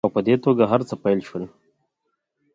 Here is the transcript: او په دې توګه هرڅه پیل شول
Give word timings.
او 0.05 0.09
په 0.15 0.21
دې 0.27 0.35
توګه 0.45 0.63
هرڅه 0.71 0.95
پیل 1.03 1.19
شول 1.27 1.43